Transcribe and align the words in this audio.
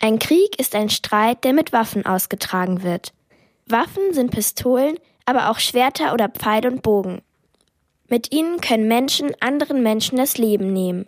Ein 0.00 0.18
Krieg 0.18 0.58
ist 0.58 0.74
ein 0.74 0.90
Streit, 0.90 1.42
der 1.44 1.52
mit 1.52 1.72
Waffen 1.72 2.06
ausgetragen 2.06 2.82
wird. 2.82 3.12
Waffen 3.66 4.12
sind 4.12 4.30
Pistolen, 4.30 4.98
aber 5.24 5.50
auch 5.50 5.58
Schwerter 5.58 6.12
oder 6.14 6.28
Pfeil 6.28 6.66
und 6.66 6.82
Bogen. 6.82 7.20
Mit 8.08 8.32
ihnen 8.32 8.60
können 8.60 8.88
Menschen 8.88 9.32
anderen 9.40 9.82
Menschen 9.82 10.16
das 10.16 10.38
Leben 10.38 10.72
nehmen. 10.72 11.06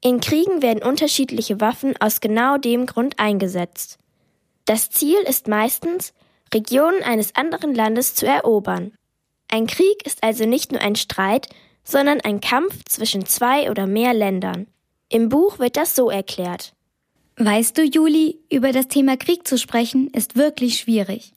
In 0.00 0.20
Kriegen 0.20 0.62
werden 0.62 0.82
unterschiedliche 0.82 1.60
Waffen 1.60 1.94
aus 2.00 2.20
genau 2.20 2.56
dem 2.56 2.86
Grund 2.86 3.18
eingesetzt. 3.18 3.98
Das 4.64 4.88
Ziel 4.88 5.18
ist 5.28 5.48
meistens, 5.48 6.14
Regionen 6.54 7.02
eines 7.02 7.34
anderen 7.34 7.74
Landes 7.74 8.14
zu 8.14 8.26
erobern. 8.26 8.92
Ein 9.48 9.66
Krieg 9.66 10.06
ist 10.06 10.22
also 10.22 10.46
nicht 10.46 10.72
nur 10.72 10.80
ein 10.80 10.96
Streit, 10.96 11.48
sondern 11.84 12.20
ein 12.20 12.40
Kampf 12.40 12.84
zwischen 12.88 13.26
zwei 13.26 13.70
oder 13.70 13.86
mehr 13.86 14.14
Ländern. 14.14 14.68
Im 15.08 15.28
Buch 15.28 15.58
wird 15.58 15.76
das 15.76 15.94
so 15.96 16.08
erklärt. 16.08 16.72
Weißt 17.42 17.78
du, 17.78 17.82
Juli, 17.82 18.38
über 18.52 18.70
das 18.70 18.88
Thema 18.88 19.16
Krieg 19.16 19.48
zu 19.48 19.56
sprechen, 19.56 20.08
ist 20.08 20.36
wirklich 20.36 20.78
schwierig. 20.78 21.32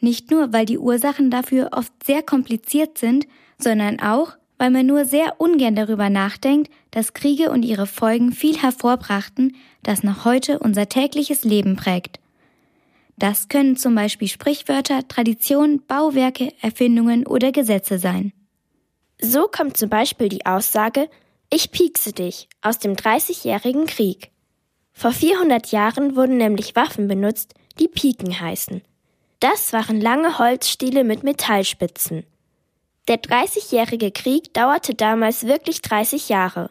Nicht 0.00 0.32
nur, 0.32 0.52
weil 0.52 0.66
die 0.66 0.78
Ursachen 0.78 1.30
dafür 1.30 1.68
oft 1.70 1.92
sehr 2.04 2.24
kompliziert 2.24 2.98
sind, 2.98 3.24
sondern 3.56 4.00
auch, 4.00 4.32
weil 4.58 4.72
man 4.72 4.86
nur 4.86 5.04
sehr 5.04 5.40
ungern 5.40 5.76
darüber 5.76 6.10
nachdenkt, 6.10 6.72
dass 6.90 7.12
Kriege 7.12 7.52
und 7.52 7.62
ihre 7.62 7.86
Folgen 7.86 8.32
viel 8.32 8.58
hervorbrachten, 8.58 9.54
das 9.84 10.02
noch 10.02 10.24
heute 10.24 10.58
unser 10.58 10.88
tägliches 10.88 11.44
Leben 11.44 11.76
prägt. 11.76 12.18
Das 13.16 13.46
können 13.46 13.76
zum 13.76 13.94
Beispiel 13.94 14.26
Sprichwörter, 14.26 15.06
Traditionen, 15.06 15.86
Bauwerke, 15.86 16.52
Erfindungen 16.62 17.24
oder 17.24 17.52
Gesetze 17.52 18.00
sein. 18.00 18.32
So 19.20 19.46
kommt 19.46 19.76
zum 19.76 19.88
Beispiel 19.88 20.30
die 20.30 20.46
Aussage 20.46 21.08
Ich 21.48 21.70
piekse 21.70 22.12
dich 22.12 22.48
aus 22.60 22.80
dem 22.80 22.96
Dreißigjährigen 22.96 23.86
Krieg. 23.86 24.32
Vor 24.98 25.12
400 25.12 25.70
Jahren 25.70 26.16
wurden 26.16 26.38
nämlich 26.38 26.74
Waffen 26.74 27.06
benutzt, 27.06 27.54
die 27.78 27.86
Piken 27.86 28.40
heißen. 28.40 28.82
Das 29.38 29.72
waren 29.72 30.00
lange 30.00 30.40
Holzstiele 30.40 31.04
mit 31.04 31.22
Metallspitzen. 31.22 32.24
Der 33.06 33.18
Dreißigjährige 33.18 34.10
Krieg 34.10 34.52
dauerte 34.54 34.96
damals 34.96 35.46
wirklich 35.46 35.82
30 35.82 36.28
Jahre. 36.28 36.70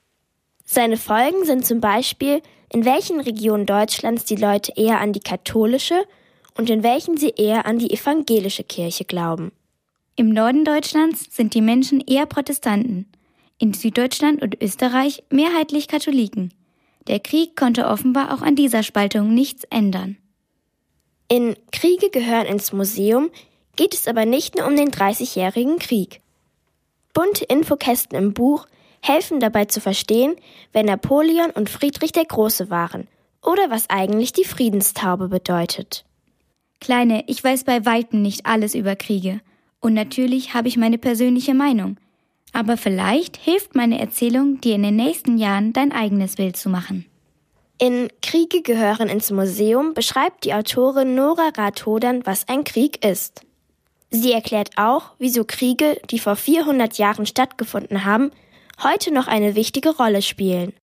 Seine 0.65 0.97
Folgen 0.97 1.45
sind 1.45 1.65
zum 1.65 1.79
Beispiel, 1.79 2.41
in 2.69 2.83
welchen 2.83 3.21
Regionen 3.21 3.65
Deutschlands 3.65 4.25
die 4.25 4.35
Leute 4.35 4.73
eher 4.75 4.99
an 4.99 5.13
die 5.13 5.21
katholische 5.21 6.03
und 6.57 6.69
in 6.69 6.83
welchen 6.83 7.15
sie 7.15 7.29
eher 7.29 7.65
an 7.65 7.79
die 7.79 7.93
evangelische 7.93 8.65
Kirche 8.65 9.05
glauben. 9.05 9.53
Im 10.17 10.33
Norden 10.33 10.65
Deutschlands 10.65 11.33
sind 11.33 11.53
die 11.53 11.61
Menschen 11.61 12.01
eher 12.01 12.25
Protestanten, 12.25 13.09
in 13.57 13.73
Süddeutschland 13.73 14.41
und 14.41 14.61
Österreich 14.61 15.23
mehrheitlich 15.29 15.87
Katholiken. 15.87 16.51
Der 17.07 17.19
Krieg 17.19 17.55
konnte 17.55 17.87
offenbar 17.87 18.33
auch 18.33 18.41
an 18.41 18.55
dieser 18.55 18.83
Spaltung 18.83 19.33
nichts 19.33 19.63
ändern. 19.65 20.17
In 21.29 21.55
Kriege 21.71 22.09
gehören 22.09 22.45
ins 22.45 22.71
Museum 22.73 23.29
geht 23.75 23.93
es 23.93 24.07
aber 24.07 24.25
nicht 24.25 24.55
nur 24.55 24.67
um 24.67 24.75
den 24.75 24.91
Dreißigjährigen 24.91 25.79
Krieg. 25.79 26.21
Bunte 27.13 27.45
Infokästen 27.45 28.17
im 28.17 28.33
Buch 28.33 28.67
helfen 29.01 29.39
dabei 29.39 29.65
zu 29.65 29.79
verstehen, 29.79 30.35
wer 30.73 30.83
Napoleon 30.83 31.51
und 31.51 31.69
Friedrich 31.69 32.11
der 32.11 32.25
Große 32.25 32.69
waren 32.69 33.07
oder 33.43 33.69
was 33.69 33.89
eigentlich 33.89 34.33
die 34.33 34.45
Friedenstaube 34.45 35.29
bedeutet. 35.29 36.03
Kleine, 36.79 37.23
ich 37.27 37.43
weiß 37.43 37.63
bei 37.63 37.85
weitem 37.85 38.21
nicht 38.21 38.45
alles 38.45 38.75
über 38.75 38.95
Kriege, 38.95 39.41
und 39.79 39.93
natürlich 39.93 40.53
habe 40.53 40.67
ich 40.67 40.77
meine 40.77 40.97
persönliche 40.97 41.53
Meinung. 41.53 41.97
Aber 42.57 42.75
vielleicht 42.75 43.37
hilft 43.37 43.75
meine 43.75 43.99
Erzählung, 43.99 44.59
dir 44.61 44.73
in 44.73 44.81
den 44.81 44.95
nächsten 44.95 45.37
Jahren 45.37 45.73
dein 45.73 45.91
eigenes 45.91 46.37
Bild 46.37 46.57
zu 46.57 46.69
machen. 46.69 47.05
In 47.77 48.07
Kriege 48.23 48.63
gehören 48.63 49.09
ins 49.09 49.29
Museum 49.29 49.93
beschreibt 49.93 50.43
die 50.43 50.55
Autorin 50.55 51.13
Nora 51.13 51.49
Rathodern, 51.55 52.25
was 52.25 52.47
ein 52.47 52.63
Krieg 52.63 53.05
ist. 53.05 53.41
Sie 54.09 54.31
erklärt 54.31 54.71
auch, 54.75 55.11
wieso 55.19 55.43
Kriege, 55.43 56.01
die 56.09 56.17
vor 56.17 56.35
400 56.35 56.97
Jahren 56.97 57.27
stattgefunden 57.27 58.05
haben, 58.05 58.31
heute 58.81 59.13
noch 59.13 59.27
eine 59.27 59.53
wichtige 59.53 59.95
Rolle 59.95 60.23
spielen. 60.23 60.73